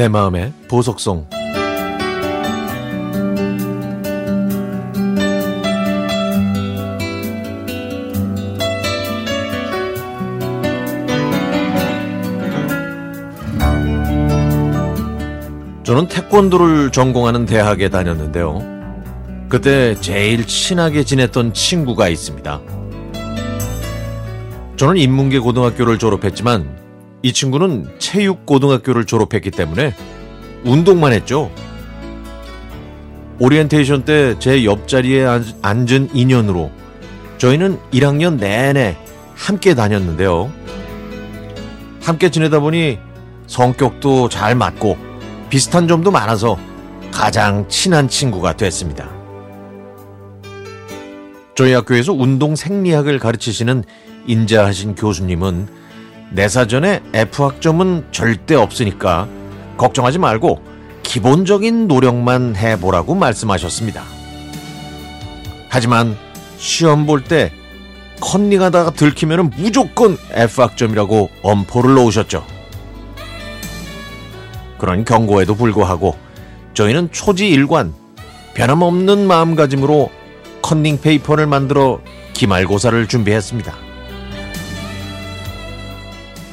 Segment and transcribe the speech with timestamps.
[0.00, 1.26] 내 마음의 보석송
[15.82, 18.62] 저는 태권도를 전공하는 대학에 다녔는데요.
[19.50, 22.60] 그때 제일 친하게 지냈던 친구가 있습니다.
[24.76, 26.79] 저는 인문계 고등학교를 졸업했지만
[27.22, 29.94] 이 친구는 체육고등학교를 졸업했기 때문에
[30.64, 31.50] 운동만 했죠.
[33.38, 35.26] 오리엔테이션 때 제 옆자리에
[35.62, 36.70] 앉은 인연으로
[37.38, 38.96] 저희는 1학년 내내
[39.34, 40.52] 함께 다녔는데요.
[42.02, 42.98] 함께 지내다 보니
[43.46, 44.96] 성격도 잘 맞고
[45.48, 46.58] 비슷한 점도 많아서
[47.10, 49.08] 가장 친한 친구가 됐습니다.
[51.54, 53.84] 저희 학교에서 운동 생리학을 가르치시는
[54.26, 55.79] 인자하신 교수님은
[56.30, 59.28] 내 사전에 F학점은 절대 없으니까
[59.76, 60.62] 걱정하지 말고
[61.02, 64.02] 기본적인 노력만 해보라고 말씀하셨습니다.
[65.68, 66.16] 하지만
[66.56, 67.52] 시험 볼 때
[68.20, 72.44] 컨닝하다가 들키면 무조건 F학점이라고 엄포를 놓으셨죠.
[74.78, 76.16] 그런 경고에도 불구하고
[76.74, 77.94] 저희는 초지일관
[78.54, 80.10] 변함없는 마음가짐으로
[80.62, 82.00] 컨닝 페이퍼를 만들어
[82.34, 83.89] 기말고사를 준비했습니다.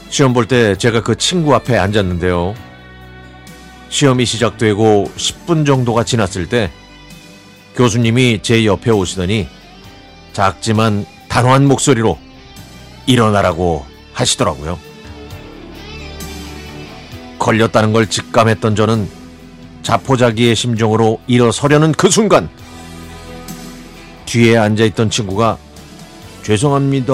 [0.10, 2.56] 시험 볼 때 제가 그 친구 앞에 앉았는데요.
[3.90, 6.72] 시험이 시작되고 10분 정도가 지났을 때
[7.76, 9.48] 교수님이 제 옆에 오시더니
[10.34, 12.18] 작지만 단호한 목소리로
[13.06, 14.80] 일어나라고 하시더라고요.
[17.40, 19.10] 걸렸다는 걸 직감했던 저는
[19.84, 22.50] 자포자기의 심정으로 일어서려는 그 순간
[24.26, 25.58] 뒤에 앉아있던 친구가
[26.44, 27.14] 죄송합니다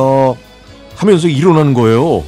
[0.96, 2.24] 하면서 일어나는 거예요.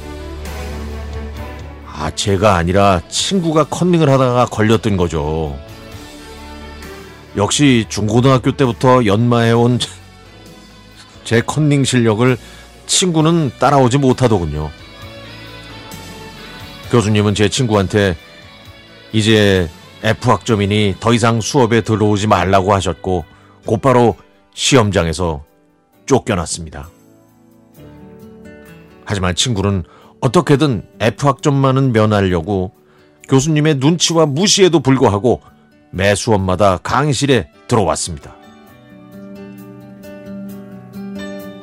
[2.06, 5.58] 아, 제가 아니라 친구가 컨닝을 하다가 걸렸던 거죠.
[7.36, 9.80] 역시 중고등학교 때부터 연마해온
[11.24, 12.36] 제 컨닝 실력을
[12.86, 14.70] 친구는 따라오지 못하더군요.
[16.92, 18.16] 교수님은 제 친구한테
[19.12, 19.68] 이제
[20.04, 23.24] F학점이니 더 이상 수업에 들어오지 말라고 하셨고
[23.66, 24.14] 곧바로
[24.54, 25.42] 시험장에서
[26.06, 26.88] 쫓겨났습니다.
[29.04, 29.82] 하지만 친구는
[30.20, 32.72] 어떻게든 F학점만은 면하려고
[33.28, 35.42] 교수님의 눈치와 무시에도 불구하고
[35.90, 38.34] 매 수업마다 강의실에 들어왔습니다.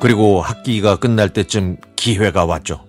[0.00, 2.84] 그리고 학기가 끝날 때쯤 기회가 왔죠.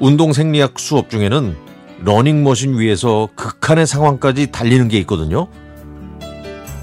[0.00, 1.56] 운동 생리학 수업 중에는
[2.04, 5.46] 러닝머신 위에서 극한의 상황까지 달리는 게 있거든요.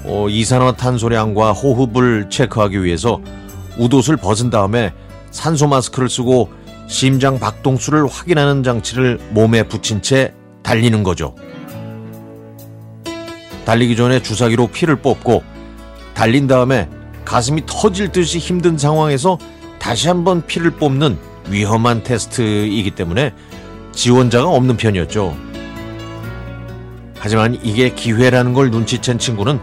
[0.04, 3.20] 어, 이산화탄소량과 호흡을 체크하기 위해서
[3.78, 4.92] 우옷을 벗은 다음에
[5.30, 6.48] 산소 마스크를 쓰고
[6.90, 10.34] 심장 박동수를 확인하는 장치를 몸에 붙인 채
[10.64, 11.36] 달리는 거죠.
[13.64, 15.44] 달리기 전에 주사기로 피를 뽑고
[16.14, 16.88] 달린 다음에
[17.24, 19.38] 가슴이 터질 듯이 힘든 상황에서
[19.78, 21.16] 다시 한번 피를 뽑는
[21.48, 23.32] 위험한 테스트이기 때문에
[23.92, 25.36] 지원자가 없는 편이었죠.
[27.20, 29.60] 하지만 이게 기회라는 걸 눈치챈 친구는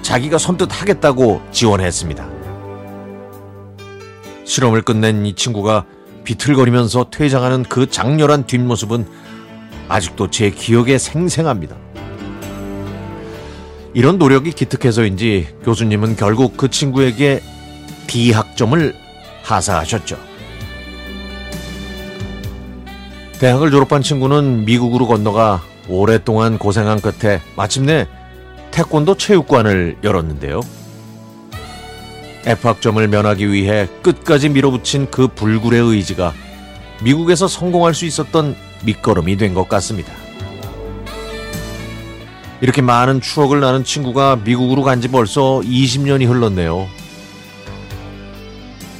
[0.00, 2.26] 자기가 선뜻 하겠다고 지원했습니다.
[4.44, 5.84] 실험을 끝낸 이 친구가
[6.24, 9.06] 비틀거리면서 퇴장하는 그 장렬한 뒷모습은
[9.88, 11.76] 아직도 제 기억에 생생합니다.
[13.94, 17.42] 이런 노력이 기특해서인지 교수님은 결국 그 친구에게
[18.06, 18.94] D학점을
[19.42, 20.16] 하사하셨죠.
[23.38, 28.06] 대학을 졸업한 친구는 미국으로 건너가 오랫동안 고생한 끝에 마침내
[28.70, 30.60] 태권도 체육관을 열었는데요.
[32.46, 36.32] F학점을 면하기 위해 끝까지 밀어붙인 그 불굴의 의지가
[37.02, 40.12] 미국에서 성공할 수 있었던 밑거름이 된 것 같습니다.
[42.60, 46.86] 이렇게 많은 추억을 나눈 친구가 미국으로 간 지 벌써 20년이 흘렀네요.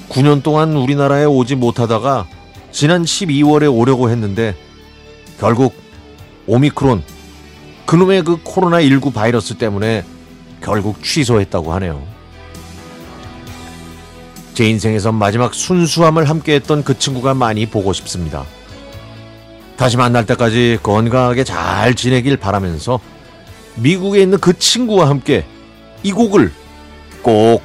[0.09, 2.27] 9년 동안 우리나라에 오지 못하다가
[2.71, 4.55] 지난 12월에 오려고 했는데
[5.39, 5.75] 결국
[6.47, 7.03] 오미크론
[7.87, 10.05] 그놈의 그 코로나19 바이러스 때문에
[10.61, 12.03] 결국 취소했다고 하네요.
[14.55, 18.45] 제 인생에서 마지막 순수함을 함께했던 그 친구가 많이 보고 싶습니다.
[19.77, 23.01] 다시 만날 때까지 건강하게 잘 지내길 바라면서
[23.77, 25.45] 미국에 있는 그 친구와 함께
[26.03, 26.53] 이 곡을
[27.23, 27.63] 꼭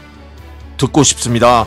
[0.78, 1.66] 듣고 싶습니다.